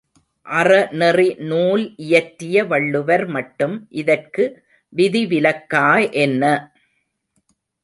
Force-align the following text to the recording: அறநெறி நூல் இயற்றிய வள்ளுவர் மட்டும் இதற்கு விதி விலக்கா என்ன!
அறநெறி 0.45 1.27
நூல் 1.49 1.83
இயற்றிய 2.05 2.63
வள்ளுவர் 2.65 3.25
மட்டும் 3.35 3.75
இதற்கு 4.01 4.45
விதி 4.93 5.23
விலக்கா 5.31 5.87
என்ன! 6.23 6.43